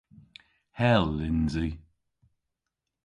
Hel 0.79 1.11
yns 1.29 1.53
i. 1.67 1.69